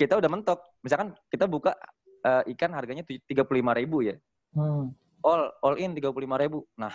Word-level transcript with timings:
kita 0.00 0.16
udah 0.16 0.30
mentok. 0.32 0.64
Misalkan 0.80 1.12
kita 1.28 1.44
buka 1.44 1.76
uh, 2.24 2.40
ikan 2.56 2.72
harganya 2.72 3.04
tiga 3.04 3.44
puluh 3.44 3.60
lima 3.60 3.76
ribu 3.76 4.00
ya. 4.00 4.16
Hmm. 4.56 4.96
All 5.20 5.52
all 5.60 5.76
in 5.76 5.92
tiga 5.92 6.08
puluh 6.08 6.24
lima 6.24 6.40
ribu. 6.40 6.64
Nah, 6.80 6.88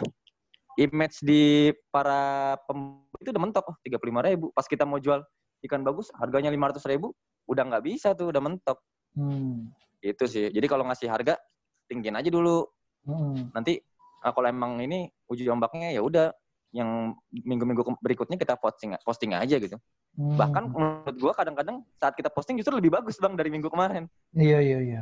image 0.81 1.21
di 1.21 1.69
para 1.93 2.57
pembeli 2.65 3.21
itu 3.21 3.29
udah 3.29 3.43
mentok 3.45 3.65
oh, 3.69 3.77
tiga 3.85 4.01
puluh 4.01 4.17
lima 4.17 4.25
ribu. 4.25 4.49
Pas 4.49 4.65
kita 4.65 4.89
mau 4.89 4.97
jual 4.97 5.21
ikan 5.69 5.85
bagus 5.85 6.09
harganya 6.17 6.49
lima 6.49 6.73
ratus 6.73 6.89
ribu, 6.89 7.13
udah 7.45 7.61
nggak 7.69 7.85
bisa 7.85 8.17
tuh, 8.17 8.33
udah 8.33 8.41
mentok. 8.41 8.81
Hmm. 9.13 9.69
Itu 10.01 10.25
sih. 10.25 10.49
Jadi 10.49 10.65
kalau 10.65 10.89
ngasih 10.89 11.13
harga 11.13 11.37
tinggiin 11.85 12.17
aja 12.17 12.33
dulu. 12.33 12.65
Hmm. 13.05 13.53
Nanti 13.53 13.77
nah, 14.25 14.33
kalau 14.33 14.49
emang 14.49 14.81
ini 14.81 15.05
uji 15.29 15.45
ombaknya 15.53 15.93
ya 15.93 16.01
udah 16.01 16.33
yang 16.75 17.15
minggu-minggu 17.31 17.87
berikutnya 18.03 18.35
kita 18.35 18.59
posting 18.59 18.99
posting 19.07 19.31
aja 19.31 19.55
gitu. 19.55 19.79
Hmm. 20.19 20.35
Bahkan 20.35 20.63
menurut 20.75 21.15
gua 21.15 21.31
kadang-kadang 21.31 21.87
saat 21.95 22.19
kita 22.19 22.27
posting 22.27 22.59
justru 22.59 22.75
lebih 22.75 22.91
bagus 22.91 23.15
bang 23.15 23.31
dari 23.39 23.47
minggu 23.47 23.71
kemarin. 23.71 24.11
Iya 24.35 24.59
iya 24.59 24.79
iya. 24.83 25.01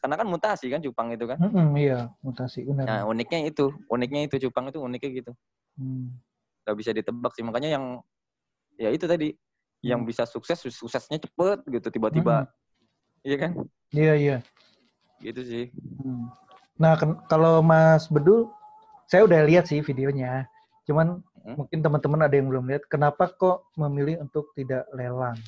Karena 0.00 0.20
kan 0.20 0.28
mutasi 0.28 0.68
kan 0.68 0.84
cupang 0.84 1.08
itu 1.16 1.24
kan. 1.24 1.40
Mm-mm, 1.40 1.72
iya 1.80 2.12
mutasi 2.20 2.68
benar. 2.68 2.84
Nah 2.84 3.00
uniknya 3.08 3.48
itu, 3.48 3.72
uniknya 3.88 4.28
itu 4.28 4.36
cupang 4.48 4.68
itu 4.68 4.80
uniknya 4.80 5.10
gitu. 5.24 5.32
Hmm. 5.80 6.20
Gak 6.68 6.76
bisa 6.76 6.92
ditebak 6.92 7.32
sih 7.32 7.44
makanya 7.44 7.80
yang 7.80 7.84
ya 8.76 8.92
itu 8.92 9.08
tadi 9.08 9.32
hmm. 9.32 9.84
yang 9.84 10.00
bisa 10.04 10.28
sukses 10.28 10.60
suksesnya 10.68 11.16
cepet 11.16 11.64
gitu 11.64 11.88
tiba-tiba. 11.88 12.44
Hmm. 12.44 13.24
Iya 13.24 13.36
kan? 13.40 13.50
Iya 13.92 14.14
iya. 14.20 14.36
Gitu 15.20 15.40
sih. 15.48 15.64
Hmm. 16.00 16.28
Nah 16.80 16.96
kalau 17.28 17.60
Mas 17.60 18.08
Bedul, 18.08 18.48
saya 19.08 19.24
udah 19.24 19.44
lihat 19.48 19.68
sih 19.68 19.84
videonya. 19.84 20.48
Cuman 20.90 21.22
hmm? 21.22 21.54
mungkin 21.54 21.78
teman-teman 21.78 22.26
ada 22.26 22.34
yang 22.34 22.50
belum 22.50 22.66
lihat. 22.66 22.90
Kenapa 22.90 23.30
kok 23.30 23.70
memilih 23.78 24.18
untuk 24.18 24.50
tidak 24.58 24.90
lelang? 24.90 25.38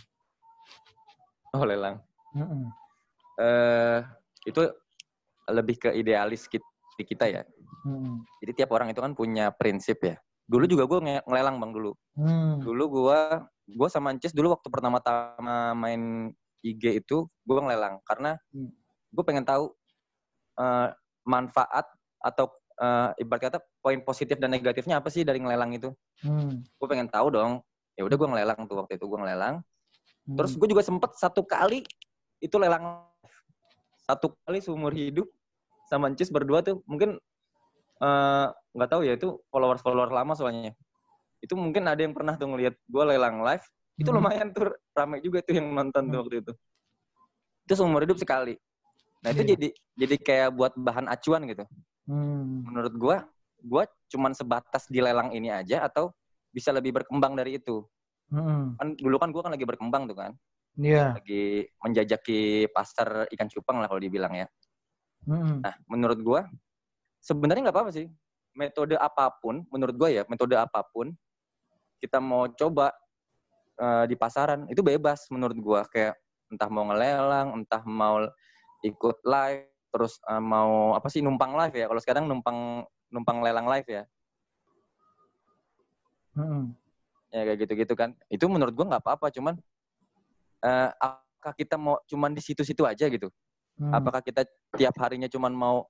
Oh 1.50 1.66
lelang. 1.66 1.98
Mm 2.30 2.46
-mm. 2.46 2.64
Uh, 3.42 3.98
itu 4.46 4.62
lebih 5.50 5.82
ke 5.82 5.90
idealis 5.98 6.46
kita 7.02 7.26
ya. 7.26 7.42
Hmm. 7.82 8.22
Jadi 8.38 8.62
tiap 8.62 8.70
orang 8.70 8.94
itu 8.94 9.02
kan 9.02 9.18
punya 9.18 9.50
prinsip 9.50 9.98
ya. 10.06 10.14
Dulu 10.46 10.70
juga 10.70 10.86
gue 10.86 11.18
ngelelang 11.26 11.58
bang 11.58 11.72
dulu. 11.74 11.92
Hmm. 12.14 12.62
Dulu 12.62 12.84
gue 13.02 13.18
gue 13.74 13.88
sama 13.90 14.14
Ancis 14.14 14.30
dulu 14.30 14.54
waktu 14.54 14.68
pertama-tama 14.70 15.74
main 15.74 16.30
IG 16.62 17.02
itu 17.02 17.26
gue 17.26 17.58
ngelelang 17.58 17.98
karena 18.06 18.38
hmm. 18.54 18.70
gue 19.10 19.24
pengen 19.26 19.42
tahu 19.42 19.74
uh, 20.62 20.94
manfaat 21.26 21.86
atau 22.22 22.50
uh, 22.82 23.08
ibarat 23.16 23.48
kata 23.48 23.58
poin 23.78 24.02
positif 24.02 24.36
dan 24.42 24.50
negatifnya 24.50 24.98
apa 24.98 25.08
sih 25.08 25.22
dari 25.22 25.38
ngelelang 25.38 25.70
itu. 25.72 25.94
Hmm. 26.26 26.66
Gue 26.66 26.88
pengen 26.90 27.06
tahu 27.06 27.30
dong. 27.30 27.62
Ya 27.94 28.02
udah 28.02 28.16
gue 28.18 28.28
ngelelang 28.28 28.60
tuh 28.66 28.82
waktu 28.82 28.98
itu 28.98 29.06
gue 29.06 29.18
ngelelang. 29.22 29.62
Hmm. 30.26 30.36
Terus 30.36 30.52
gue 30.58 30.68
juga 30.68 30.82
sempet 30.82 31.14
satu 31.14 31.46
kali 31.46 31.86
itu 32.42 32.56
lelang 32.58 33.06
satu 34.02 34.34
kali 34.42 34.58
seumur 34.58 34.90
hidup 34.90 35.30
sama 35.86 36.10
Cis 36.18 36.34
berdua 36.34 36.58
tuh 36.66 36.82
mungkin 36.90 37.22
eh, 38.02 38.46
nggak 38.50 38.88
uh, 38.88 38.92
tahu 38.98 39.06
ya 39.06 39.14
itu 39.14 39.38
followers 39.46 39.82
followers 39.84 40.10
lama 40.10 40.34
soalnya. 40.34 40.74
Itu 41.38 41.54
mungkin 41.54 41.86
ada 41.86 42.02
yang 42.02 42.14
pernah 42.14 42.34
tuh 42.34 42.50
ngeliat 42.50 42.74
gue 42.74 43.04
lelang 43.06 43.46
live. 43.46 43.62
Itu 43.94 44.10
hmm. 44.10 44.18
lumayan 44.18 44.48
tuh 44.50 44.74
ramai 44.96 45.22
juga 45.22 45.44
tuh 45.46 45.54
yang 45.54 45.70
nonton 45.70 46.10
tuh 46.10 46.18
hmm. 46.18 46.22
waktu 46.26 46.36
itu. 46.42 46.52
Itu 47.68 47.72
seumur 47.78 48.02
hidup 48.02 48.18
sekali. 48.18 48.58
Nah 49.22 49.30
itu 49.30 49.42
yeah. 49.46 49.50
jadi 49.54 49.68
jadi 49.94 50.16
kayak 50.18 50.50
buat 50.58 50.72
bahan 50.74 51.06
acuan 51.06 51.46
gitu. 51.46 51.62
Hmm. 52.06 52.66
Menurut 52.66 52.94
gua, 52.98 53.16
gua 53.62 53.84
cuman 54.10 54.34
sebatas 54.34 54.90
di 54.90 54.98
lelang 54.98 55.30
ini 55.30 55.50
aja 55.50 55.86
atau 55.86 56.10
bisa 56.50 56.74
lebih 56.74 56.92
berkembang 57.02 57.38
dari 57.38 57.58
itu. 57.62 57.86
Hmm. 58.32 58.74
Kan 58.76 58.98
dulu 58.98 59.16
kan 59.20 59.30
gua 59.30 59.42
kan 59.46 59.52
lagi 59.54 59.66
berkembang 59.66 60.10
tuh 60.10 60.18
kan. 60.18 60.32
Iya. 60.78 60.92
Yeah. 60.92 61.08
Lagi 61.16 61.44
menjajaki 61.84 62.70
pasar 62.72 63.28
ikan 63.30 63.48
cupang 63.52 63.78
lah 63.78 63.86
kalau 63.86 64.02
dibilang 64.02 64.34
ya. 64.34 64.46
Hmm. 65.28 65.62
Nah, 65.62 65.74
menurut 65.86 66.18
gua 66.20 66.40
sebenarnya 67.22 67.70
nggak 67.70 67.76
apa-apa 67.76 67.92
sih. 67.94 68.10
Metode 68.52 69.00
apa 69.00 69.32
pun, 69.40 69.64
menurut 69.72 69.96
gua 69.96 70.08
ya, 70.12 70.22
metode 70.28 70.52
apa 70.58 70.84
pun 70.84 71.16
kita 72.02 72.20
mau 72.20 72.50
coba 72.50 72.92
uh, 73.80 74.04
di 74.04 74.18
pasaran 74.18 74.66
itu 74.68 74.84
bebas 74.84 75.24
menurut 75.32 75.56
gua 75.56 75.80
kayak 75.88 76.18
entah 76.52 76.68
mau 76.68 76.84
ngelelang, 76.92 77.56
entah 77.56 77.80
mau 77.88 78.20
ikut 78.84 79.16
live 79.24 79.71
terus 79.92 80.16
uh, 80.24 80.40
mau 80.40 80.96
apa 80.96 81.06
sih 81.12 81.20
numpang 81.20 81.52
live 81.52 81.76
ya 81.76 81.86
kalau 81.86 82.00
sekarang 82.00 82.24
numpang 82.24 82.88
numpang 83.12 83.44
lelang 83.44 83.68
live 83.68 83.84
ya 83.84 84.02
hmm. 86.40 86.72
ya 87.28 87.40
kayak 87.44 87.58
gitu-gitu 87.68 87.94
kan 87.94 88.16
itu 88.32 88.48
menurut 88.48 88.72
gua 88.72 88.96
nggak 88.96 89.04
apa-apa 89.04 89.28
cuman 89.28 89.54
uh, 90.64 90.90
apakah 90.96 91.52
kita 91.54 91.76
mau 91.76 92.00
cuman 92.08 92.32
di 92.32 92.40
situ-situ 92.40 92.88
aja 92.88 93.04
gitu 93.12 93.28
hmm. 93.76 93.92
apakah 93.92 94.24
kita 94.24 94.48
tiap 94.80 94.96
harinya 94.96 95.28
cuman 95.28 95.52
mau 95.52 95.84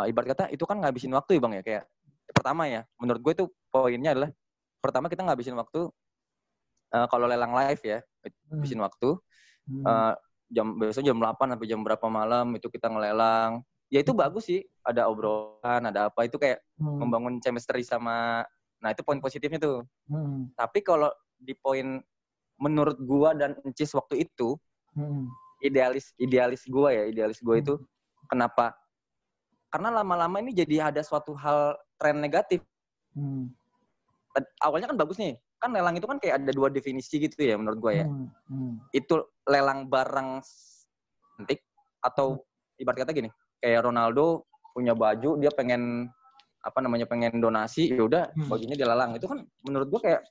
uh, 0.00 0.06
ibarat 0.08 0.32
kata 0.32 0.44
itu 0.48 0.64
kan 0.64 0.80
ngabisin 0.80 1.12
waktu 1.12 1.36
ya 1.36 1.40
bang 1.44 1.54
ya 1.60 1.62
kayak 1.62 1.84
pertama 2.32 2.64
ya 2.66 2.88
menurut 2.96 3.20
gue 3.20 3.32
itu 3.36 3.44
poinnya 3.68 4.16
adalah 4.16 4.30
pertama 4.80 5.12
kita 5.12 5.22
ngabisin 5.28 5.56
waktu 5.60 5.92
uh, 6.96 7.06
kalau 7.12 7.28
lelang 7.28 7.52
live 7.52 7.82
ya 7.84 7.98
ngabisin 8.48 8.80
hmm. 8.80 8.86
waktu 8.88 9.08
hmm. 9.68 9.84
uh, 9.84 10.14
jam 10.54 10.78
biasanya 10.78 11.10
jam 11.10 11.18
8 11.18 11.52
sampai 11.58 11.66
jam 11.66 11.80
berapa 11.82 12.06
malam 12.06 12.54
itu 12.54 12.70
kita 12.70 12.86
ngelelang. 12.86 13.60
Ya 13.92 14.00
itu 14.00 14.14
bagus 14.14 14.48
sih, 14.48 14.64
ada 14.86 15.10
obrolan, 15.10 15.82
ada 15.90 16.08
apa 16.08 16.24
itu 16.24 16.38
kayak 16.38 16.62
hmm. 16.78 16.98
membangun 17.02 17.34
chemistry 17.42 17.82
sama 17.82 18.46
nah 18.78 18.92
itu 18.92 19.02
poin 19.02 19.18
positifnya 19.18 19.58
tuh. 19.58 19.82
Hmm. 20.06 20.52
Tapi 20.54 20.84
kalau 20.84 21.10
di 21.40 21.56
poin 21.58 21.98
menurut 22.60 22.96
gua 23.02 23.34
dan 23.34 23.58
Encis 23.66 23.90
waktu 23.96 24.28
itu 24.28 24.54
hmm. 24.94 25.26
idealis 25.64 26.14
idealis 26.22 26.62
gua 26.70 26.94
ya, 26.94 27.04
idealis 27.10 27.42
gua 27.42 27.58
hmm. 27.58 27.64
itu 27.66 27.74
kenapa? 28.30 28.76
Karena 29.72 29.90
lama-lama 29.90 30.38
ini 30.38 30.54
jadi 30.54 30.94
ada 30.94 31.02
suatu 31.02 31.34
hal 31.34 31.74
tren 31.98 32.22
negatif. 32.22 32.62
Hmm. 33.16 33.50
Awalnya 34.62 34.90
kan 34.90 34.98
bagus 34.98 35.18
nih, 35.18 35.38
kan 35.58 35.70
lelang 35.72 35.96
itu 35.96 36.06
kan 36.06 36.18
kayak 36.20 36.44
ada 36.44 36.52
dua 36.52 36.68
definisi 36.68 37.16
gitu 37.22 37.36
ya 37.40 37.56
menurut 37.56 37.78
gue 37.80 37.92
ya. 38.04 38.06
Hmm, 38.06 38.28
hmm. 38.50 38.72
Itu 38.92 39.32
lelang 39.48 39.88
barang 39.88 40.44
antik 41.40 41.60
atau 42.04 42.38
hmm. 42.38 42.82
ibarat 42.84 42.98
kata 43.04 43.12
gini, 43.16 43.30
kayak 43.62 43.84
Ronaldo 43.84 44.44
punya 44.74 44.92
baju 44.92 45.38
dia 45.38 45.54
pengen 45.54 46.10
apa 46.64 46.78
namanya 46.80 47.06
pengen 47.06 47.38
donasi 47.38 47.92
ya 47.92 48.02
udah 48.02 48.32
hmm. 48.34 48.48
bajunya 48.48 48.74
dilelang 48.74 49.14
itu 49.14 49.28
kan 49.28 49.44
menurut 49.68 49.88
gue 49.92 50.00
kayak 50.10 50.22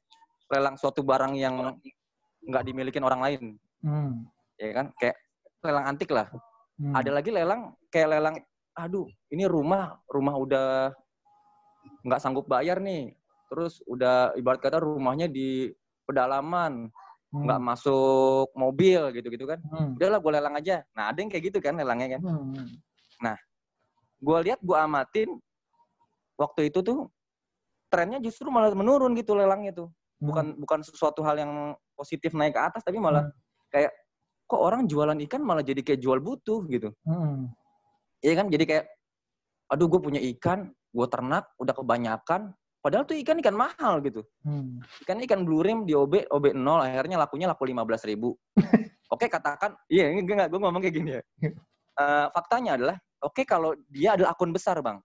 lelang 0.52 0.76
suatu 0.76 1.06
barang 1.06 1.38
yang 1.38 1.78
nggak 2.44 2.64
dimiliki 2.66 3.00
orang 3.00 3.22
lain 3.22 3.42
hmm. 3.86 4.28
ya 4.60 4.74
kan 4.76 4.86
kayak 5.00 5.16
lelang 5.64 5.86
antik 5.88 6.10
lah 6.10 6.28
hmm. 6.82 6.94
ada 6.98 7.12
lagi 7.14 7.30
lelang 7.30 7.78
kayak 7.94 8.18
lelang 8.18 8.36
aduh 8.74 9.06
ini 9.30 9.46
rumah 9.46 10.02
rumah 10.10 10.36
udah 10.36 10.68
nggak 12.04 12.20
sanggup 12.20 12.50
bayar 12.50 12.82
nih 12.82 13.14
terus 13.54 13.86
udah 13.86 14.34
ibarat 14.34 14.58
kata 14.58 14.82
rumahnya 14.82 15.30
di 15.30 15.70
pedalaman 16.10 16.90
nggak 17.34 17.60
hmm. 17.62 17.70
masuk 17.70 18.50
mobil 18.58 19.14
gitu-gitu 19.14 19.46
kan 19.46 19.62
hmm. 19.62 19.98
udahlah 20.02 20.18
gue 20.18 20.32
lelang 20.34 20.56
aja 20.58 20.82
nah 20.98 21.14
ada 21.14 21.22
yang 21.22 21.30
kayak 21.30 21.54
gitu 21.54 21.62
kan 21.62 21.78
lelangnya 21.78 22.18
kan 22.18 22.22
hmm. 22.26 22.66
nah 23.22 23.38
gue 24.18 24.38
lihat 24.50 24.58
gue 24.66 24.78
amatin 24.78 25.30
waktu 26.34 26.74
itu 26.74 26.82
tuh 26.82 27.14
trennya 27.94 28.18
justru 28.18 28.50
malah 28.50 28.74
menurun 28.74 29.14
gitu 29.14 29.38
lelangnya 29.38 29.86
tuh 29.86 29.90
hmm. 29.90 30.26
bukan 30.26 30.46
bukan 30.58 30.80
sesuatu 30.82 31.22
hal 31.22 31.38
yang 31.38 31.78
positif 31.94 32.34
naik 32.34 32.58
ke 32.58 32.62
atas 32.62 32.82
tapi 32.82 32.98
malah 32.98 33.30
hmm. 33.30 33.38
kayak 33.70 33.94
kok 34.50 34.62
orang 34.62 34.90
jualan 34.90 35.18
ikan 35.30 35.46
malah 35.46 35.62
jadi 35.62 35.86
kayak 35.86 36.02
jual 36.02 36.18
butuh 36.18 36.66
gitu 36.70 36.90
hmm. 37.06 37.54
Iya 38.24 38.40
kan 38.40 38.48
jadi 38.48 38.64
kayak 38.64 38.86
aduh 39.68 39.92
gue 39.92 40.00
punya 40.00 40.22
ikan 40.32 40.72
gue 40.72 41.08
ternak 41.12 41.52
udah 41.60 41.76
kebanyakan 41.76 42.56
Padahal 42.84 43.08
tuh 43.08 43.16
ikan 43.24 43.40
ikan 43.40 43.56
mahal 43.56 44.04
gitu. 44.04 44.28
Hmm. 44.44 44.84
Ikan 45.08 45.24
ikan 45.24 45.48
blue 45.48 45.64
rim 45.64 45.88
di 45.88 45.96
OB 45.96 46.28
OB 46.28 46.52
0 46.52 46.84
akhirnya 46.84 47.16
lakunya 47.16 47.48
laku 47.48 47.64
lima 47.64 47.88
belas 47.88 48.04
ribu. 48.04 48.36
oke 49.14 49.24
katakan, 49.32 49.80
iya 49.88 50.12
ini 50.12 50.28
gue 50.28 50.36
gue 50.36 50.60
ngomong 50.60 50.84
kayak 50.84 50.96
gini 51.00 51.10
ya. 51.16 51.22
Uh, 51.96 52.28
faktanya 52.36 52.76
adalah, 52.76 52.98
oke 53.24 53.40
okay, 53.40 53.46
kalau 53.48 53.72
dia 53.88 54.20
adalah 54.20 54.36
akun 54.36 54.52
besar 54.52 54.84
bang, 54.84 55.00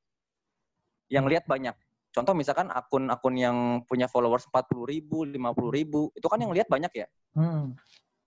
yang 1.07 1.31
lihat 1.31 1.47
banyak. 1.47 1.77
Contoh 2.11 2.35
misalkan 2.35 2.67
akun-akun 2.75 3.39
yang 3.39 3.57
punya 3.87 4.11
followers 4.11 4.49
empat 4.51 4.67
puluh 4.67 4.89
ribu, 4.91 5.23
lima 5.23 5.55
puluh 5.55 5.71
ribu, 5.71 6.11
itu 6.19 6.27
kan 6.27 6.43
yang 6.43 6.51
lihat 6.51 6.67
banyak 6.67 6.91
ya. 6.91 7.07
Hmm. 7.39 7.79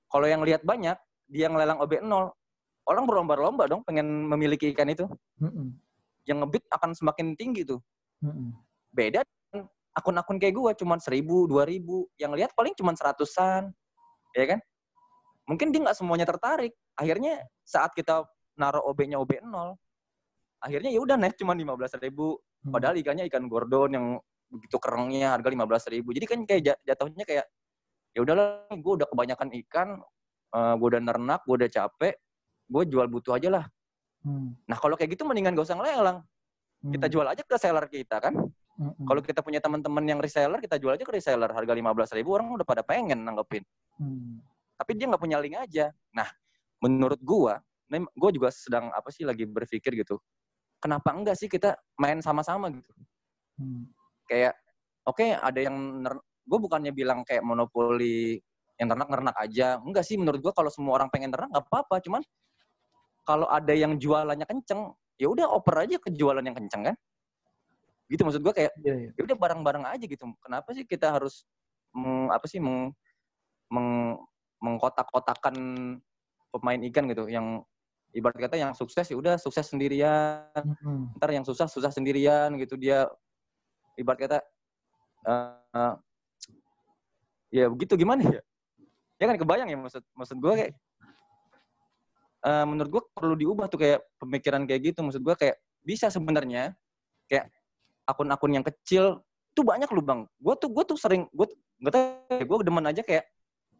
Kalau 0.07 0.31
yang 0.31 0.47
lihat 0.47 0.63
banyak, 0.63 0.95
dia 1.27 1.51
ngelelang 1.51 1.81
OB 1.83 1.99
0, 1.99 2.07
orang 2.87 3.03
berlomba-lomba 3.03 3.67
dong 3.67 3.83
pengen 3.83 4.31
memiliki 4.31 4.71
ikan 4.71 4.87
itu. 4.87 5.11
Hmm. 5.43 5.75
Yang 6.23 6.37
ngebit 6.45 6.63
akan 6.71 6.95
semakin 6.95 7.35
tinggi 7.35 7.67
tuh. 7.67 7.83
Hmm. 8.23 8.55
Beda 8.95 9.27
akun-akun 9.97 10.37
kayak 10.39 10.55
gue 10.55 10.71
cuma 10.83 10.95
seribu, 10.97 11.45
dua 11.45 11.67
ribu, 11.67 12.07
yang 12.15 12.31
lihat 12.35 12.55
paling 12.55 12.71
cuma 12.75 12.95
seratusan, 12.95 13.71
ya 14.35 14.45
kan? 14.55 14.59
Mungkin 15.49 15.75
dia 15.75 15.83
nggak 15.83 15.97
semuanya 15.97 16.27
tertarik. 16.27 16.71
Akhirnya 16.95 17.43
saat 17.65 17.91
kita 17.91 18.23
naruh 18.55 18.83
OB-nya 18.91 19.19
OB 19.19 19.43
0, 19.43 19.75
akhirnya 20.63 20.89
ya 20.93 20.99
udah 21.01 21.17
naik 21.17 21.35
cuma 21.35 21.57
lima 21.57 21.75
belas 21.75 21.91
ribu. 21.99 22.39
Hmm. 22.61 22.71
Padahal 22.71 22.95
ikannya 23.01 23.25
ikan 23.27 23.49
gordon 23.51 23.89
yang 23.91 24.05
begitu 24.51 24.77
kerengnya 24.79 25.35
harga 25.35 25.49
lima 25.49 25.65
belas 25.67 25.83
ribu. 25.91 26.15
Jadi 26.15 26.25
kan 26.27 26.39
kayak 26.47 26.79
jatuhnya 26.87 27.25
kayak 27.27 27.45
ya 28.11 28.19
udahlah, 28.23 28.67
gue 28.69 28.93
udah 29.01 29.07
kebanyakan 29.07 29.49
ikan, 29.65 30.03
uh, 30.55 30.73
gue 30.77 30.87
udah 30.95 31.01
nernak 31.01 31.41
gue 31.47 31.55
udah 31.55 31.69
capek 31.71 32.15
gue 32.71 32.83
jual 32.87 33.07
butuh 33.11 33.35
aja 33.35 33.49
lah 33.51 33.65
hmm. 34.27 34.67
nah 34.67 34.77
kalau 34.77 34.95
kayak 34.95 35.15
gitu 35.15 35.23
mendingan 35.27 35.55
gak 35.55 35.67
usah 35.67 35.77
ngelelang 35.79 36.19
hmm. 36.85 36.91
kita 36.95 37.07
jual 37.11 37.27
aja 37.27 37.43
ke 37.43 37.55
seller 37.59 37.85
kita 37.87 38.19
kan 38.19 38.35
hmm. 38.79 39.05
kalau 39.07 39.21
kita 39.23 39.41
punya 39.43 39.59
teman-teman 39.59 40.03
yang 40.05 40.19
reseller 40.21 40.59
kita 40.61 40.77
jual 40.77 40.93
aja 40.95 41.03
ke 41.03 41.13
reseller. 41.13 41.51
Harga 41.51 41.73
lima 41.73 41.91
belas 41.91 42.11
ribu 42.13 42.35
orang 42.37 42.51
udah 42.55 42.67
pada 42.67 42.85
pengen 42.85 43.23
nanggepin. 43.25 43.65
Hmm. 44.01 44.41
tapi 44.81 44.97
dia 44.97 45.05
nggak 45.05 45.21
punya 45.21 45.37
link 45.37 45.57
aja. 45.57 45.93
Nah 46.15 46.25
menurut 46.81 47.21
gue 47.21 47.53
gue 47.91 48.31
juga 48.33 48.49
sedang 48.49 48.89
apa 48.95 49.11
sih 49.11 49.27
lagi 49.27 49.45
berpikir 49.45 49.93
gitu. 49.99 50.17
Kenapa 50.81 51.13
enggak 51.13 51.37
sih 51.37 51.45
kita 51.51 51.77
main 51.99 52.23
sama-sama 52.23 52.71
gitu? 52.71 52.89
Hmm. 53.59 53.85
kayak 54.25 54.55
oke 55.05 55.21
okay, 55.21 55.37
ada 55.37 55.59
yang 55.59 56.01
gue 56.47 56.59
bukannya 56.59 56.95
bilang 56.95 57.21
kayak 57.27 57.45
monopoli 57.45 58.41
yang 58.79 58.89
ternak-ternak 58.89 59.35
aja. 59.37 59.77
Enggak 59.77 60.07
sih 60.07 60.17
menurut 60.17 60.41
gue 60.41 60.53
kalau 60.55 60.71
semua 60.73 60.97
orang 60.97 61.13
pengen 61.13 61.29
ternak 61.29 61.53
nggak 61.53 61.67
apa-apa. 61.69 62.01
Cuman 62.01 62.21
kalau 63.27 63.45
ada 63.45 63.73
yang 63.75 64.01
jualannya 64.01 64.47
kenceng 64.49 64.89
ya 65.21 65.29
udah 65.29 65.45
oper 65.53 65.85
aja 65.85 66.01
ke 66.01 66.09
jualan 66.09 66.41
yang 66.41 66.57
kenceng 66.57 66.89
kan 66.89 66.95
gitu 68.11 68.27
maksud 68.27 68.43
gue 68.43 68.51
kayak 68.51 68.71
yeah, 68.83 69.07
yeah. 69.07 69.11
ya 69.15 69.21
udah 69.23 69.37
bareng-bareng 69.39 69.87
aja 69.87 70.03
gitu. 70.03 70.27
Kenapa 70.43 70.75
sih 70.75 70.83
kita 70.83 71.15
harus 71.15 71.47
meng, 71.95 72.27
apa 72.27 72.43
sih 72.43 72.59
meng, 72.59 72.91
meng 73.71 74.19
mengkotak-kotakan 74.59 75.55
pemain 76.51 76.81
ikan 76.91 77.07
gitu? 77.07 77.31
Yang 77.31 77.63
ibarat 78.11 78.37
kata 78.43 78.59
yang 78.59 78.75
sukses 78.75 79.07
ya 79.07 79.15
udah 79.15 79.39
sukses 79.39 79.71
sendirian. 79.71 80.51
Mm-hmm. 80.51 81.15
ntar 81.15 81.31
yang 81.31 81.47
susah 81.47 81.71
susah 81.71 81.87
sendirian 81.87 82.51
gitu. 82.59 82.75
Dia 82.75 83.07
ibarat 83.95 84.19
kata 84.27 84.37
uh, 85.31 85.55
uh, 85.71 85.95
ya 87.47 87.71
begitu 87.71 87.95
gimana 87.95 88.27
ya? 88.27 88.41
Ya 89.23 89.25
kan 89.31 89.39
kebayang 89.39 89.71
ya 89.71 89.79
maksud 89.79 90.03
maksud 90.11 90.35
gue 90.35 90.53
kayak 90.59 90.73
uh, 92.43 92.65
menurut 92.67 92.89
gue 92.91 93.01
perlu 93.15 93.35
diubah 93.39 93.71
tuh 93.71 93.79
kayak 93.79 94.03
pemikiran 94.19 94.67
kayak 94.67 94.91
gitu. 94.91 94.99
Maksud 94.99 95.23
gue 95.23 95.35
kayak 95.39 95.55
bisa 95.79 96.11
sebenarnya 96.11 96.75
kayak 97.31 97.47
akun-akun 98.07 98.51
yang 98.55 98.65
kecil 98.65 99.21
tuh 99.51 99.63
banyak 99.67 99.89
lu 99.91 100.01
bang 100.01 100.23
gue 100.39 100.55
tuh 100.57 100.69
gue 100.71 100.83
tuh 100.87 100.97
sering 100.97 101.27
gue 101.35 101.47
nggak 101.81 101.93
tahu 101.93 102.39
ya, 102.39 102.45
gue 102.45 102.57
demen 102.63 102.85
aja 102.87 103.01
kayak 103.03 103.25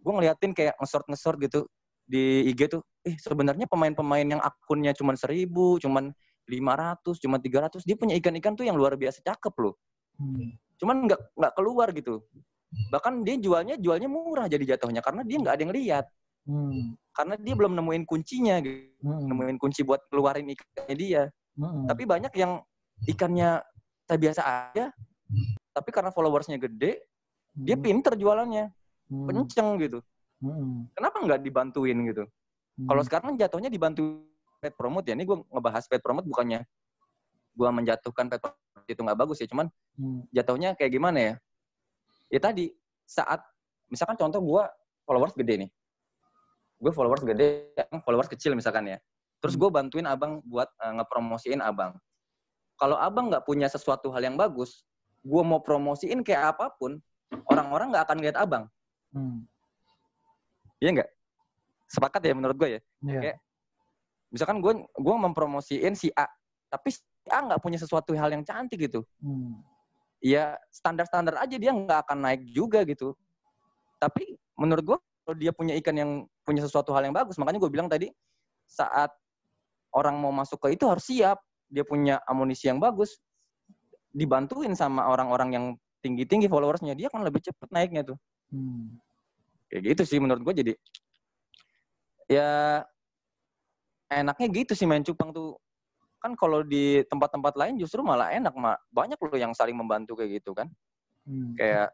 gue 0.01 0.11
ngeliatin 0.11 0.51
kayak 0.51 0.73
ngesort 0.81 1.05
ngesort 1.07 1.37
gitu 1.39 1.69
di 2.11 2.51
IG 2.51 2.67
tuh, 2.67 2.83
eh 3.07 3.15
sebenarnya 3.15 3.71
pemain-pemain 3.71 4.27
yang 4.27 4.41
akunnya 4.43 4.91
cuma 4.91 5.15
seribu, 5.15 5.79
cuma 5.79 6.11
lima 6.49 6.73
ratus, 6.75 7.23
cuma 7.23 7.39
tiga 7.39 7.63
ratus, 7.63 7.87
dia 7.87 7.95
punya 7.95 8.19
ikan-ikan 8.19 8.51
tuh 8.51 8.67
yang 8.67 8.75
luar 8.75 8.99
biasa 8.99 9.23
cakep 9.23 9.53
loh. 9.63 9.79
Hmm. 10.19 10.59
Cuman 10.75 11.07
nggak 11.07 11.21
nggak 11.39 11.53
keluar 11.55 11.87
gitu. 11.95 12.19
Bahkan 12.91 13.23
dia 13.23 13.35
jualnya 13.39 13.75
jualnya 13.79 14.11
murah 14.11 14.51
jadi 14.51 14.75
jatuhnya 14.75 14.99
karena 14.99 15.23
dia 15.23 15.37
nggak 15.39 15.53
ada 15.55 15.63
yang 15.63 15.73
lihat. 15.75 16.05
Hmm. 16.43 16.99
Karena 17.15 17.35
dia 17.39 17.53
belum 17.55 17.79
nemuin 17.79 18.03
kuncinya 18.03 18.59
gitu. 18.59 18.91
Hmm. 19.07 19.31
Nemuin 19.31 19.55
kunci 19.55 19.87
buat 19.87 20.03
keluarin 20.11 20.51
ikannya 20.51 20.95
dia. 20.99 21.23
Hmm. 21.55 21.87
Tapi 21.87 22.03
banyak 22.03 22.33
yang 22.35 22.59
ikannya 23.07 23.63
biasa 24.19 24.41
aja. 24.43 24.91
Tapi 25.71 25.89
karena 25.91 26.11
followersnya 26.11 26.59
gede, 26.59 26.99
hmm. 27.55 27.63
dia 27.63 27.75
pinter 27.79 28.13
jualannya. 28.19 28.71
Hmm. 29.11 29.27
Kenceng 29.27 29.79
gitu. 29.79 29.99
Hmm. 30.41 30.87
Kenapa 30.95 31.21
nggak 31.21 31.41
dibantuin 31.43 31.97
gitu? 32.07 32.23
Hmm. 32.79 32.87
Kalau 32.87 33.01
sekarang 33.05 33.31
jatuhnya 33.37 33.69
dibantu 33.71 34.25
pet 34.61 34.73
promote 34.77 35.09
ya. 35.09 35.13
Ini 35.15 35.23
gue 35.25 35.37
ngebahas 35.49 35.83
pet 35.87 36.01
promote 36.01 36.27
bukannya 36.27 36.63
gue 37.51 37.67
menjatuhkan 37.67 38.31
pet 38.31 38.39
promote 38.39 38.87
itu 38.87 39.01
nggak 39.01 39.19
bagus 39.19 39.37
ya. 39.43 39.47
Cuman 39.49 39.67
hmm. 39.99 40.31
jatuhnya 40.31 40.69
kayak 40.75 40.91
gimana 40.93 41.19
ya? 41.19 41.33
Ya 42.31 42.39
tadi 42.39 42.71
saat 43.03 43.43
misalkan 43.91 44.15
contoh 44.15 44.39
gue 44.39 44.63
followers 45.03 45.35
gede 45.35 45.67
nih. 45.67 45.69
Gue 46.81 46.91
followers 46.95 47.21
gede, 47.21 47.77
followers 48.07 48.31
kecil 48.31 48.55
misalkan 48.55 48.87
ya. 48.87 48.97
Terus 49.43 49.57
hmm. 49.57 49.61
gue 49.61 49.69
bantuin 49.69 50.07
abang 50.07 50.39
buat 50.47 50.69
uh, 50.79 50.93
ngepromosiin 51.01 51.61
abang. 51.61 51.97
Kalau 52.81 52.97
abang 52.97 53.29
nggak 53.29 53.45
punya 53.45 53.69
sesuatu 53.69 54.09
hal 54.09 54.25
yang 54.25 54.33
bagus, 54.33 54.81
gue 55.21 55.43
mau 55.45 55.61
promosiin 55.61 56.25
kayak 56.25 56.57
apa 56.57 56.73
pun, 56.73 56.97
orang-orang 57.45 57.93
nggak 57.93 58.09
akan 58.09 58.17
lihat 58.25 58.35
abang. 58.41 58.65
Hmm. 59.13 59.45
Iya 60.81 60.89
nggak? 60.97 61.09
Sepakat 61.85 62.25
ya 62.25 62.33
menurut 62.33 62.57
gue 62.57 62.69
ya. 62.73 62.81
Yeah. 63.05 63.21
Kayak, 63.21 63.37
misalkan 64.33 64.57
gue 64.65 64.73
gue 64.81 65.15
mempromosiin 65.29 65.93
si 65.93 66.09
A, 66.17 66.25
tapi 66.73 66.89
si 66.89 67.05
A 67.29 67.45
nggak 67.45 67.61
punya 67.61 67.77
sesuatu 67.77 68.17
hal 68.17 68.33
yang 68.33 68.41
cantik 68.41 68.81
gitu. 68.81 69.05
Hmm. 69.21 69.61
Ya 70.17 70.57
standar-standar 70.73 71.37
aja 71.37 71.61
dia 71.61 71.69
nggak 71.69 72.09
akan 72.09 72.17
naik 72.17 72.41
juga 72.49 72.81
gitu. 72.89 73.13
Tapi 74.01 74.41
menurut 74.57 74.83
gue 74.83 74.97
kalau 74.97 75.37
dia 75.37 75.53
punya 75.53 75.77
ikan 75.77 75.93
yang 75.93 76.11
punya 76.41 76.65
sesuatu 76.65 76.97
hal 76.97 77.05
yang 77.05 77.13
bagus, 77.13 77.37
makanya 77.37 77.61
gue 77.61 77.69
bilang 77.69 77.85
tadi 77.85 78.09
saat 78.65 79.13
orang 79.93 80.17
mau 80.17 80.33
masuk 80.33 80.57
ke 80.65 80.73
itu 80.73 80.89
harus 80.89 81.05
siap. 81.05 81.37
Dia 81.71 81.87
punya 81.87 82.19
amunisi 82.27 82.67
yang 82.67 82.83
bagus, 82.83 83.17
dibantuin 84.11 84.75
sama 84.75 85.07
orang-orang 85.07 85.49
yang 85.55 85.65
tinggi-tinggi 86.03 86.51
followersnya, 86.51 86.93
dia 86.93 87.07
akan 87.07 87.23
lebih 87.23 87.39
cepat 87.39 87.71
naiknya 87.71 88.03
tuh. 88.03 88.17
Hmm 88.51 88.99
kayak 89.71 89.95
gitu 89.95 90.03
sih 90.03 90.19
menurut 90.19 90.43
gue 90.43 90.53
jadi 90.59 90.73
ya 92.27 92.49
enaknya 94.11 94.47
gitu 94.51 94.75
sih 94.75 94.83
main 94.83 94.99
cupang 94.99 95.31
tuh 95.31 95.55
kan 96.19 96.35
kalau 96.35 96.61
di 96.61 97.01
tempat-tempat 97.07 97.55
lain 97.55 97.79
justru 97.79 98.03
malah 98.03 98.29
enak 98.35 98.51
mak 98.53 98.77
banyak 98.91 99.15
loh 99.15 99.39
yang 99.39 99.55
saling 99.55 99.73
membantu 99.73 100.19
kayak 100.19 100.43
gitu 100.43 100.51
kan 100.51 100.67
hmm. 101.23 101.55
kayak 101.55 101.89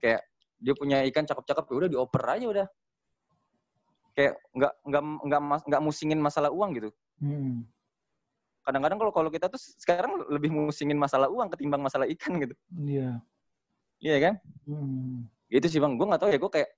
kayak 0.00 0.24
dia 0.56 0.72
punya 0.72 1.04
ikan 1.12 1.28
cakep-cakep 1.28 1.64
ya 1.68 1.74
udah 1.76 1.90
dioper 1.92 2.24
aja 2.24 2.46
udah 2.48 2.66
kayak 4.16 4.32
nggak 4.56 4.72
nggak 4.88 5.02
nggak 5.28 5.40
nggak 5.68 5.82
musingin 5.84 6.18
masalah 6.18 6.48
uang 6.48 6.80
gitu 6.80 6.90
hmm. 7.20 7.68
Kadang-kadang 8.66 8.98
kalau 8.98 9.12
kalau 9.14 9.30
kita 9.30 9.46
tuh 9.46 9.62
sekarang 9.78 10.26
lebih 10.26 10.50
musingin 10.50 10.98
masalah 10.98 11.30
uang 11.30 11.54
ketimbang 11.54 11.78
masalah 11.78 12.10
ikan 12.10 12.34
gitu. 12.42 12.54
Iya. 12.74 13.22
Yeah. 14.02 14.18
iya 14.18 14.18
kan? 14.18 14.34
Hmm. 14.66 15.30
gitu 15.46 15.66
sih 15.70 15.78
bang. 15.78 15.94
Gue 15.94 16.10
nggak 16.10 16.26
tahu 16.26 16.30
ya 16.34 16.38
gue 16.42 16.50
kayak 16.50 16.70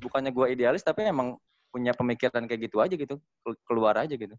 bukannya 0.00 0.32
gue 0.32 0.46
idealis 0.56 0.80
tapi 0.80 1.04
emang 1.04 1.36
punya 1.68 1.92
pemikiran 1.92 2.48
kayak 2.48 2.72
gitu 2.72 2.80
aja 2.80 2.96
gitu. 2.96 3.20
Keluar 3.68 4.00
aja 4.00 4.16
gitu. 4.16 4.32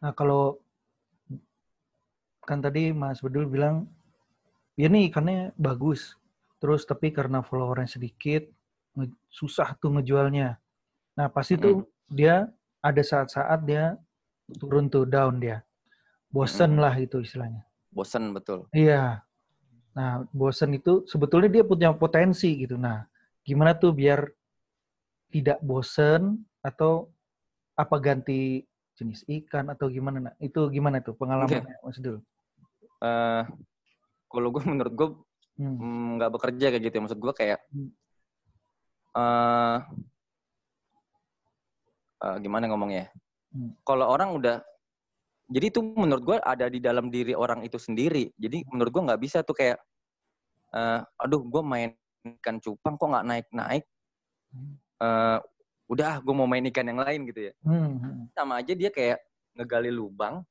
Nah 0.00 0.14
kalau 0.14 0.62
kan 2.46 2.62
tadi 2.62 2.94
Mas 2.94 3.18
Bedul 3.18 3.50
bilang 3.50 3.90
ya 4.78 4.86
nih 4.86 5.10
ikannya 5.10 5.50
bagus. 5.58 6.14
Terus 6.62 6.86
tapi 6.86 7.10
karena 7.10 7.42
followernya 7.42 7.90
sedikit 7.90 8.46
susah 9.26 9.74
tuh 9.82 9.98
ngejualnya. 9.98 10.54
Nah 11.18 11.26
pasti 11.26 11.58
mm 11.58 11.62
tuh 11.66 11.74
dia 12.06 12.46
ada 12.78 13.02
saat-saat 13.02 13.66
dia 13.66 13.98
turun 14.58 14.90
tuh 14.90 15.06
down 15.06 15.38
dia 15.38 15.62
bosen 16.30 16.74
mm 16.74 16.76
-hmm. 16.78 16.82
lah 16.82 16.94
itu 16.98 17.16
istilahnya 17.22 17.62
bosen 17.90 18.34
betul 18.34 18.66
iya 18.74 19.22
Nah, 19.90 20.22
bosen 20.30 20.70
itu 20.78 21.02
sebetulnya 21.10 21.50
dia 21.50 21.64
punya 21.66 21.90
potensi 21.90 22.54
gitu. 22.54 22.78
Nah, 22.78 23.02
gimana 23.42 23.74
tuh 23.74 23.90
biar 23.90 24.22
tidak 25.30 25.58
bosen 25.62 26.42
atau 26.62 27.10
apa 27.74 27.96
ganti 27.98 28.62
jenis 28.94 29.26
ikan 29.26 29.74
atau 29.74 29.90
gimana? 29.90 30.30
Nah, 30.30 30.34
itu 30.38 30.70
gimana 30.70 31.02
tuh 31.02 31.18
pengalamannya 31.18 31.74
okay. 31.74 31.86
Mas 31.86 31.98
Dul? 31.98 32.22
Uh, 33.00 33.42
kalau 34.30 34.48
gue 34.54 34.62
menurut 34.70 34.94
gue 34.94 35.08
hmm. 35.58 35.74
mm, 35.74 36.08
nggak 36.20 36.28
hmm. 36.30 36.36
bekerja 36.38 36.66
kayak 36.70 36.82
gitu 36.86 36.94
ya. 36.94 37.02
Maksud 37.02 37.20
gue 37.20 37.32
kayak 37.34 37.60
uh, 39.18 39.78
uh, 42.22 42.36
gimana 42.38 42.70
ngomongnya? 42.70 43.10
Hmm. 43.50 43.74
Kalau 43.82 44.06
orang 44.06 44.38
udah 44.38 44.56
jadi 45.50 45.66
itu 45.74 45.82
menurut 45.82 46.22
gue 46.22 46.36
ada 46.38 46.70
di 46.70 46.78
dalam 46.78 47.10
diri 47.10 47.34
orang 47.34 47.66
itu 47.66 47.74
sendiri. 47.74 48.30
Jadi 48.38 48.62
menurut 48.70 48.90
gue 48.94 49.02
nggak 49.10 49.20
bisa 49.20 49.42
tuh 49.42 49.58
kayak, 49.58 49.82
uh, 50.70 51.02
aduh 51.18 51.42
gue 51.42 51.62
main 51.66 51.90
ikan 52.38 52.62
cupang 52.62 52.94
kok 52.94 53.10
nggak 53.10 53.26
naik 53.26 53.46
naik. 53.50 53.84
Uh, 55.02 55.42
udah, 55.90 56.22
gue 56.22 56.34
mau 56.34 56.46
main 56.46 56.62
ikan 56.70 56.86
yang 56.86 57.02
lain 57.02 57.26
gitu 57.26 57.50
ya. 57.50 57.52
Hmm. 57.66 58.30
Sama 58.30 58.62
aja 58.62 58.78
dia 58.78 58.94
kayak 58.94 59.18
ngegali 59.58 59.90
lubang. 59.90 60.46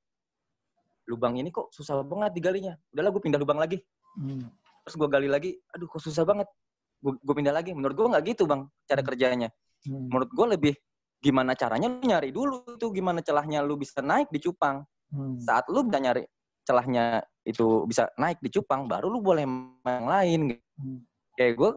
Lubang 1.07 1.39
ini 1.39 1.47
kok 1.47 1.71
susah 1.71 2.03
banget 2.03 2.35
digalinya. 2.35 2.75
Udahlah 2.91 3.11
gue 3.15 3.23
pindah 3.23 3.39
lubang 3.39 3.55
lagi. 3.55 3.79
Hmm. 4.19 4.51
Terus 4.83 4.95
gue 4.99 5.07
gali 5.07 5.31
lagi, 5.31 5.55
aduh 5.71 5.87
kok 5.87 6.03
susah 6.03 6.27
banget. 6.27 6.51
Gue 6.99 7.33
pindah 7.39 7.55
lagi. 7.55 7.71
Menurut 7.71 7.95
gue 7.95 8.07
nggak 8.11 8.35
gitu 8.35 8.43
bang 8.43 8.67
cara 8.83 8.99
kerjanya. 8.99 9.47
Hmm. 9.87 10.11
Menurut 10.11 10.27
gue 10.27 10.45
lebih 10.59 10.73
gimana 11.19 11.51
caranya 11.53 11.91
lu 11.91 11.99
nyari 11.99 12.31
dulu 12.31 12.63
tuh 12.79 12.89
gimana 12.95 13.19
celahnya 13.19 13.59
lu 13.59 13.75
bisa 13.75 13.99
naik 13.99 14.31
di 14.31 14.39
cupang. 14.39 14.83
Hmm. 15.11 15.35
Saat 15.39 15.67
lu 15.67 15.83
bisa 15.83 15.99
nyari 15.99 16.23
celahnya 16.63 17.23
itu 17.43 17.83
bisa 17.87 18.07
naik 18.15 18.39
di 18.39 18.49
cupang, 18.51 18.87
baru 18.87 19.11
lu 19.11 19.19
boleh 19.19 19.43
main 19.43 19.99
yang 20.03 20.07
lain. 20.07 20.39
Gitu. 20.55 20.65
Hmm. 20.79 20.99
Kayak 21.35 21.53
gue, 21.59 21.71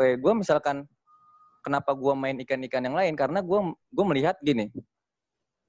kayak 0.00 0.16
gue 0.20 0.32
misalkan 0.36 0.76
kenapa 1.64 1.90
gue 1.96 2.14
main 2.16 2.36
ikan-ikan 2.44 2.82
yang 2.84 2.96
lain 2.96 3.14
karena 3.16 3.40
gue 3.40 3.58
gue 3.72 4.04
melihat 4.04 4.36
gini. 4.44 4.68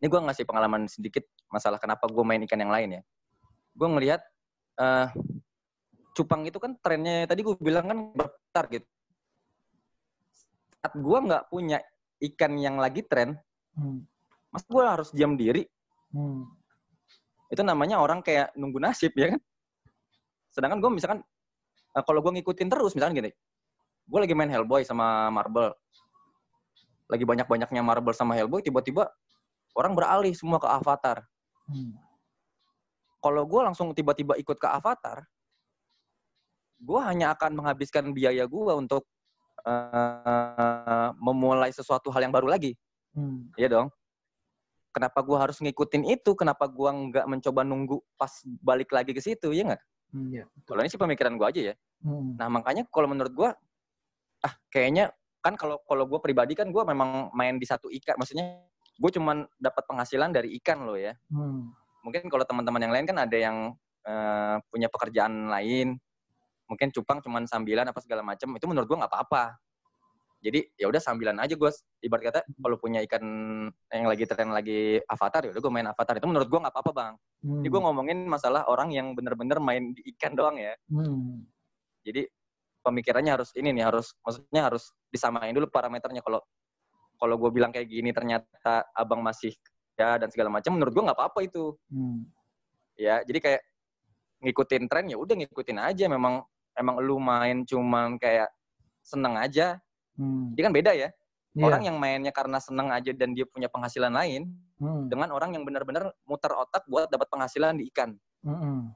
Ini 0.04 0.12
gue 0.12 0.20
ngasih 0.20 0.44
pengalaman 0.44 0.92
sedikit 0.92 1.24
masalah 1.48 1.80
kenapa 1.80 2.12
gue 2.12 2.24
main 2.28 2.44
ikan 2.44 2.60
yang 2.60 2.74
lain 2.74 3.00
ya. 3.00 3.02
Gue 3.72 3.88
ngelihat 3.88 4.20
uh, 4.82 5.08
cupang 6.14 6.44
itu 6.44 6.60
kan 6.60 6.76
trennya 6.84 7.26
tadi 7.26 7.42
gue 7.42 7.56
bilang 7.64 7.88
kan 7.88 7.98
berputar 8.12 8.68
gitu 8.70 8.88
saat 10.84 11.00
gue 11.00 11.20
nggak 11.32 11.48
punya 11.48 11.80
ikan 12.20 12.58
yang 12.60 12.78
lagi 12.78 13.02
tren, 13.06 13.38
hmm. 13.78 14.04
mas 14.54 14.64
gue 14.68 14.84
harus 14.84 15.10
diam 15.16 15.34
diri. 15.34 15.66
Hmm. 16.14 16.46
Itu 17.50 17.62
namanya 17.66 18.02
orang 18.02 18.22
kayak 18.22 18.54
nunggu 18.58 18.82
nasib 18.82 19.14
ya 19.18 19.34
kan. 19.34 19.42
Sedangkan 20.54 20.80
gue 20.82 20.92
misalkan 20.94 21.20
uh, 21.98 22.04
kalau 22.06 22.22
gue 22.22 22.42
ngikutin 22.42 22.70
terus 22.70 22.94
misalkan 22.94 23.24
gini, 23.24 23.32
gue 24.06 24.20
lagi 24.20 24.34
main 24.38 24.50
Hellboy 24.50 24.86
sama 24.86 25.30
Marble, 25.34 25.74
lagi 27.10 27.26
banyak-banyaknya 27.26 27.82
Marble 27.82 28.16
sama 28.16 28.38
Hellboy, 28.38 28.62
tiba-tiba 28.62 29.10
orang 29.74 29.94
beralih 29.98 30.34
semua 30.38 30.62
ke 30.62 30.70
Avatar. 30.70 31.26
Hmm. 31.70 31.98
Kalau 33.24 33.48
gue 33.48 33.62
langsung 33.64 33.96
tiba-tiba 33.96 34.36
ikut 34.36 34.60
ke 34.60 34.68
Avatar, 34.68 35.24
gue 36.84 37.00
hanya 37.00 37.32
akan 37.32 37.56
menghabiskan 37.56 38.12
biaya 38.12 38.44
gue 38.44 38.74
untuk 38.76 39.08
uh, 39.64 41.10
memulai 41.18 41.72
sesuatu 41.72 42.12
hal 42.12 42.28
yang 42.28 42.34
baru 42.36 42.52
lagi. 42.52 42.76
Hmm. 43.16 43.50
Iya 43.58 43.72
dong. 43.72 43.88
Kenapa 44.94 45.26
gue 45.26 45.38
harus 45.40 45.58
ngikutin 45.58 46.06
itu? 46.06 46.38
Kenapa 46.38 46.70
gue 46.70 46.86
nggak 46.86 47.26
mencoba 47.26 47.66
nunggu 47.66 47.98
pas 48.14 48.30
balik 48.62 48.94
lagi 48.94 49.12
ke 49.16 49.22
situ? 49.24 49.50
Ya 49.50 49.66
nggak? 49.74 49.84
Hmm, 50.14 50.30
ya, 50.30 50.46
kalau 50.70 50.86
ini 50.86 50.94
sih 50.94 51.02
pemikiran 51.02 51.34
gue 51.42 51.48
aja 51.50 51.62
ya. 51.74 51.76
Hmm. 52.06 52.38
Nah 52.38 52.46
makanya 52.54 52.86
kalau 52.94 53.10
menurut 53.10 53.34
gue, 53.34 53.50
ah 54.46 54.54
kayaknya 54.70 55.10
kan 55.42 55.58
kalau 55.58 55.82
kalau 55.90 56.06
gue 56.06 56.22
pribadi 56.22 56.54
kan 56.54 56.70
gue 56.70 56.84
memang 56.86 57.34
main 57.34 57.58
di 57.58 57.66
satu 57.66 57.90
ikan. 57.90 58.22
Maksudnya 58.22 58.62
gue 58.94 59.12
cuman 59.18 59.50
dapat 59.58 59.84
penghasilan 59.90 60.30
dari 60.30 60.54
ikan 60.62 60.86
loh 60.86 60.94
ya. 60.94 61.18
Hmm. 61.34 61.74
Mungkin 62.06 62.30
kalau 62.30 62.46
teman-teman 62.46 62.86
yang 62.86 62.94
lain 62.94 63.06
kan 63.10 63.18
ada 63.18 63.38
yang 63.40 63.58
uh, 64.06 64.62
punya 64.70 64.92
pekerjaan 64.94 65.50
lain, 65.50 65.98
mungkin 66.68 66.90
cupang 66.90 67.20
cuman 67.20 67.44
sambilan 67.46 67.88
apa 67.90 68.00
segala 68.00 68.24
macam 68.24 68.56
itu 68.56 68.66
menurut 68.68 68.88
gue 68.88 68.98
nggak 69.00 69.12
apa-apa. 69.12 69.60
Jadi 70.44 70.60
ya 70.76 70.92
udah 70.92 71.00
sambilan 71.00 71.40
aja 71.40 71.56
gue 71.56 71.72
ibarat 72.04 72.24
kata 72.28 72.40
kalau 72.60 72.76
punya 72.76 73.00
ikan 73.08 73.24
yang 73.88 74.08
lagi 74.12 74.28
tren 74.28 74.52
lagi 74.52 75.00
avatar 75.08 75.48
ya 75.48 75.52
udah 75.56 75.62
gue 75.64 75.72
main 75.72 75.88
avatar. 75.88 76.20
Itu 76.20 76.28
menurut 76.28 76.52
gue 76.52 76.60
nggak 76.60 76.74
apa-apa 76.76 76.92
bang. 76.92 77.14
Hmm. 77.44 77.60
jadi 77.60 77.70
gue 77.76 77.82
ngomongin 77.84 78.18
masalah 78.28 78.64
orang 78.72 78.92
yang 78.96 79.12
bener-bener 79.16 79.60
main 79.60 79.96
di 79.96 80.04
ikan 80.16 80.36
doang 80.36 80.56
ya. 80.60 80.76
Hmm. 80.92 81.44
jadi 82.04 82.28
pemikirannya 82.84 83.32
harus 83.40 83.56
ini 83.56 83.72
nih 83.72 83.88
harus 83.88 84.12
maksudnya 84.20 84.68
harus 84.68 84.92
disamain 85.08 85.56
dulu 85.56 85.72
parameternya. 85.72 86.20
Kalau 86.20 86.44
kalau 87.16 87.36
gue 87.40 87.52
bilang 87.56 87.72
kayak 87.72 87.88
gini 87.88 88.12
ternyata 88.12 88.84
abang 88.92 89.24
masih 89.24 89.56
ya 89.96 90.20
dan 90.20 90.28
segala 90.28 90.52
macam 90.52 90.76
menurut 90.76 90.92
gue 90.92 91.04
nggak 91.08 91.18
apa-apa 91.20 91.40
itu. 91.48 91.76
Hmm. 91.88 92.28
ya 92.94 93.26
jadi 93.26 93.40
kayak 93.42 93.62
ngikutin 94.44 94.84
tren 94.92 95.08
ya 95.08 95.16
udah 95.16 95.36
ngikutin 95.40 95.80
aja. 95.80 96.06
Memang 96.12 96.44
emang 96.78 97.02
lu 97.02 97.18
main 97.22 97.64
cuman 97.66 98.18
kayak 98.18 98.50
seneng 99.04 99.36
aja, 99.38 99.78
hmm. 100.18 100.56
dia 100.56 100.64
kan 100.66 100.74
beda 100.74 100.92
ya. 100.96 101.10
Yeah. 101.54 101.70
Orang 101.70 101.86
yang 101.86 102.02
mainnya 102.02 102.34
karena 102.34 102.58
seneng 102.58 102.90
aja 102.90 103.14
dan 103.14 103.38
dia 103.38 103.46
punya 103.46 103.70
penghasilan 103.70 104.10
lain, 104.10 104.50
hmm. 104.82 105.12
dengan 105.12 105.30
orang 105.30 105.54
yang 105.54 105.64
benar-benar 105.68 106.10
muter 106.26 106.50
otak 106.50 106.82
buat 106.90 107.14
dapat 107.14 107.30
penghasilan 107.30 107.78
di 107.78 107.94
ikan. 107.94 108.18
Hmm. 108.42 108.90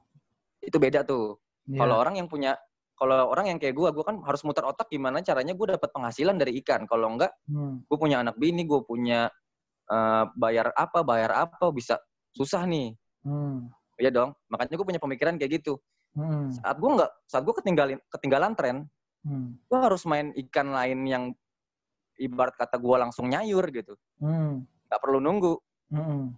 Itu 0.58 0.82
beda 0.82 1.06
tuh. 1.06 1.38
Yeah. 1.70 1.86
Kalau 1.86 2.02
orang 2.02 2.18
yang 2.18 2.26
punya, 2.26 2.58
kalau 2.98 3.30
orang 3.30 3.54
yang 3.54 3.58
kayak 3.62 3.78
gue, 3.78 3.88
gue 3.94 4.02
kan 4.02 4.18
harus 4.26 4.42
muter 4.42 4.66
otak 4.66 4.90
gimana 4.90 5.22
caranya 5.22 5.54
gue 5.54 5.66
dapat 5.78 5.90
penghasilan 5.94 6.34
dari 6.34 6.58
ikan. 6.64 6.82
Kalau 6.90 7.14
enggak, 7.14 7.30
hmm. 7.46 7.86
gue 7.86 7.98
punya 8.00 8.26
anak 8.26 8.34
bini, 8.34 8.66
gue 8.66 8.82
punya 8.82 9.30
uh, 9.86 10.24
bayar 10.34 10.74
apa, 10.74 11.06
bayar 11.06 11.30
apa, 11.30 11.70
bisa 11.70 11.94
susah 12.34 12.66
nih. 12.66 12.98
Hmm. 13.22 13.70
Iya 14.02 14.10
dong. 14.10 14.30
Makanya 14.50 14.74
gue 14.78 14.86
punya 14.86 15.02
pemikiran 15.02 15.38
kayak 15.38 15.62
gitu. 15.62 15.78
Hmm. 16.16 16.48
Saat 16.54 16.76
gue 16.80 16.90
nggak, 16.96 17.10
saat 17.28 17.42
gue 17.44 17.54
ketinggalan 17.58 17.98
ketinggalan 18.08 18.52
tren, 18.56 18.76
hmm. 19.26 19.58
gue 19.68 19.78
harus 19.78 20.02
main 20.08 20.32
ikan 20.46 20.72
lain 20.72 21.04
yang 21.04 21.24
ibarat 22.18 22.54
kata 22.58 22.76
gue 22.76 22.96
langsung 22.98 23.30
nyayur 23.30 23.64
gitu. 23.70 23.94
Hmm. 24.18 24.66
Gak 24.90 25.00
perlu 25.00 25.22
nunggu. 25.22 25.56
Hmm. 25.94 26.34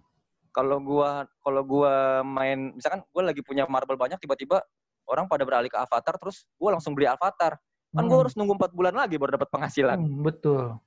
Kalau 0.51 0.83
gue 0.83 1.09
kalau 1.41 1.61
gua 1.63 2.21
main, 2.27 2.75
misalkan 2.75 3.01
gue 3.07 3.23
lagi 3.23 3.41
punya 3.41 3.63
marble 3.65 3.95
banyak, 3.95 4.19
tiba-tiba 4.19 4.59
orang 5.07 5.25
pada 5.31 5.47
beralih 5.47 5.71
ke 5.71 5.79
avatar, 5.79 6.15
terus 6.19 6.43
gue 6.59 6.69
langsung 6.69 6.93
beli 6.93 7.07
avatar. 7.07 7.55
Kan 7.91 8.07
hmm. 8.07 8.09
gue 8.11 8.17
harus 8.19 8.33
nunggu 8.35 8.55
empat 8.59 8.71
bulan 8.71 8.95
lagi 8.95 9.15
baru 9.19 9.35
dapat 9.35 9.49
penghasilan. 9.51 9.99
Hmm, 9.99 10.23
betul. 10.23 10.79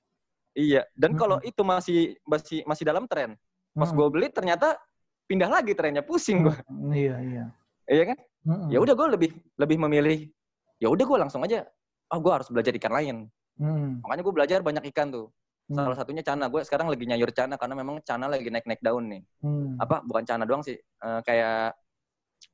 Iya. 0.56 0.86
Dan 0.94 1.16
hmm. 1.16 1.20
kalau 1.20 1.38
itu 1.44 1.62
masih 1.64 2.00
masih 2.24 2.60
masih 2.64 2.84
dalam 2.86 3.04
tren, 3.08 3.36
pas 3.74 3.90
hmm. 3.90 3.96
gue 3.98 4.06
beli 4.12 4.28
ternyata 4.32 4.76
pindah 5.24 5.48
lagi 5.48 5.72
trennya, 5.72 6.04
pusing 6.04 6.44
gue. 6.48 6.56
Hmm, 6.68 6.92
iya 6.92 7.16
iya. 7.24 7.44
Iya 7.88 8.04
kan? 8.12 8.18
Mm-hmm. 8.44 8.68
Ya 8.70 8.78
udah 8.80 8.94
gue 8.94 9.08
lebih 9.16 9.30
lebih 9.56 9.76
memilih 9.80 10.18
ya 10.76 10.92
udah 10.92 11.04
gue 11.04 11.18
langsung 11.18 11.40
aja 11.44 11.64
oh 12.12 12.18
gue 12.20 12.32
harus 12.32 12.48
belajar 12.52 12.72
ikan 12.76 12.92
lain. 12.92 13.16
Mm. 13.56 14.04
Makanya 14.04 14.22
gue 14.22 14.34
belajar 14.34 14.58
banyak 14.60 14.84
ikan 14.92 15.08
tuh. 15.10 15.26
Mm. 15.72 15.76
Salah 15.80 15.96
satunya 15.96 16.22
cana. 16.22 16.46
Gue 16.52 16.60
sekarang 16.66 16.92
lagi 16.92 17.04
nyayur 17.08 17.30
cana 17.32 17.56
karena 17.56 17.74
memang 17.78 18.04
cana 18.04 18.26
lagi 18.28 18.52
naik-naik 18.52 18.82
daun 18.84 19.08
nih. 19.08 19.22
Mm. 19.40 19.80
Apa 19.80 20.04
bukan 20.04 20.24
cana 20.28 20.44
doang 20.44 20.60
sih. 20.60 20.76
Uh, 21.00 21.24
kayak 21.24 21.72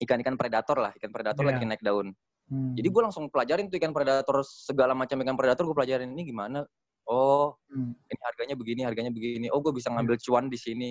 ikan-ikan 0.07 0.39
predator 0.39 0.79
lah. 0.79 0.93
Ikan 0.95 1.11
predator 1.11 1.43
yeah. 1.43 1.51
lagi 1.51 1.65
naik 1.67 1.83
daun. 1.83 2.15
Mm. 2.51 2.79
Jadi 2.79 2.89
gue 2.91 3.03
langsung 3.03 3.27
pelajarin 3.27 3.67
tuh 3.67 3.79
ikan 3.83 3.91
predator 3.91 4.47
segala 4.47 4.95
macam 4.95 5.19
ikan 5.27 5.35
predator 5.35 5.67
gue 5.67 5.77
pelajarin 5.77 6.11
ini 6.15 6.23
gimana. 6.23 6.63
Oh, 7.11 7.59
mm. 7.75 7.91
ini 8.07 8.23
harganya 8.23 8.55
begini, 8.55 8.81
harganya 8.87 9.11
begini. 9.11 9.47
Oh, 9.51 9.59
gue 9.59 9.75
bisa 9.75 9.91
ngambil 9.91 10.15
iya. 10.15 10.23
cuan 10.23 10.47
di 10.47 10.59
sini. 10.61 10.91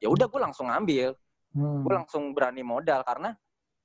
Ya 0.00 0.08
udah 0.08 0.26
gue 0.28 0.40
langsung 0.40 0.72
ngambil. 0.72 1.12
Hmm. 1.54 1.86
Gue 1.86 1.92
langsung 1.94 2.34
berani 2.34 2.66
modal 2.66 3.06
karena 3.06 3.30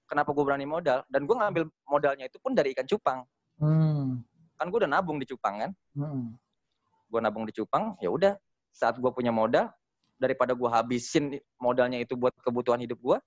kenapa 0.10 0.34
gue 0.34 0.42
berani 0.42 0.66
modal 0.66 1.06
dan 1.08 1.30
gue 1.30 1.36
ngambil 1.38 1.64
modalnya 1.86 2.26
itu 2.26 2.42
pun 2.42 2.58
dari 2.58 2.74
ikan 2.74 2.90
cupang 2.90 3.22
hmm. 3.62 4.26
kan 4.58 4.66
gue 4.68 4.80
udah 4.82 4.92
nabung 4.92 5.22
di 5.22 5.30
cupang 5.30 5.56
kan 5.62 5.72
hmm. 5.94 6.34
gue 7.14 7.20
nabung 7.22 7.46
di 7.46 7.54
cupang 7.54 7.94
ya 8.02 8.10
udah 8.10 8.34
saat 8.74 8.98
gue 8.98 9.12
punya 9.14 9.30
modal 9.30 9.70
daripada 10.18 10.58
gue 10.58 10.70
habisin 10.70 11.38
modalnya 11.62 12.02
itu 12.02 12.18
buat 12.18 12.34
kebutuhan 12.42 12.82
hidup 12.82 12.98
gue 13.00 13.18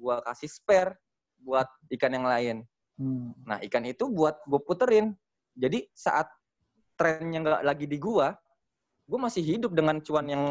gue 0.00 0.14
kasih 0.24 0.48
spare 0.48 0.96
buat 1.44 1.68
ikan 1.92 2.16
yang 2.16 2.26
lain 2.26 2.56
hmm. 2.96 3.44
nah 3.44 3.60
ikan 3.68 3.84
itu 3.84 4.08
buat 4.08 4.40
gue 4.48 4.60
puterin 4.64 5.12
jadi 5.52 5.84
saat 5.92 6.32
trennya 6.96 7.44
nggak 7.44 7.62
lagi 7.62 7.84
di 7.84 8.00
gue 8.00 8.26
gue 9.04 9.18
masih 9.18 9.42
hidup 9.44 9.76
dengan 9.76 10.00
cuan 10.00 10.26
yang 10.26 10.44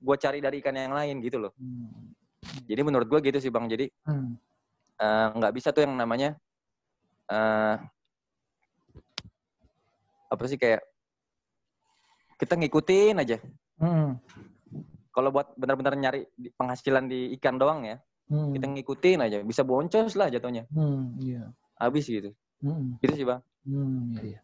gue 0.00 0.16
cari 0.16 0.40
dari 0.40 0.58
ikan 0.64 0.74
yang 0.74 0.96
lain 0.96 1.22
gitu 1.22 1.38
loh 1.38 1.52
hmm. 1.54 2.19
Jadi 2.68 2.80
menurut 2.80 3.06
gue 3.06 3.20
gitu 3.20 3.38
sih 3.38 3.52
bang. 3.52 3.66
Jadi 3.68 3.86
hmm. 4.08 4.30
Eh, 5.00 5.26
nggak 5.32 5.48
hmm. 5.48 5.56
uh, 5.56 5.56
bisa 5.56 5.72
tuh 5.72 5.88
yang 5.88 5.96
namanya 5.96 6.36
uh, 7.32 7.80
apa 10.28 10.44
sih 10.44 10.60
kayak 10.60 10.84
kita 12.36 12.60
ngikutin 12.60 13.16
aja. 13.16 13.40
Hmm. 13.80 14.20
Kalau 15.10 15.32
buat 15.32 15.56
benar-benar 15.56 15.96
nyari 15.96 16.28
penghasilan 16.54 17.08
di 17.08 17.32
ikan 17.40 17.56
doang 17.56 17.88
ya, 17.88 17.96
hmm. 18.28 18.52
kita 18.52 18.66
ngikutin 18.76 19.18
aja. 19.24 19.38
Bisa 19.40 19.64
boncos 19.64 20.12
lah 20.20 20.28
jatuhnya. 20.28 20.68
Hmm, 20.68 21.16
yeah. 21.16 21.48
Habis 21.80 22.04
gitu. 22.04 22.36
Hmm. 22.60 23.00
Gitu 23.00 23.24
sih 23.24 23.26
bang. 23.26 23.40
Hmm, 23.64 24.16
iya, 24.20 24.36
iya. 24.36 24.40